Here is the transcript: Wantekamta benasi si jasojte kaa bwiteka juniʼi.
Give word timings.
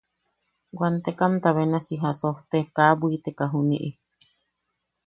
Wantekamta 0.79 1.47
benasi 1.57 1.85
si 1.87 2.01
jasojte 2.01 2.57
kaa 2.75 2.93
bwiteka 2.99 3.43
juniʼi. 3.51 3.89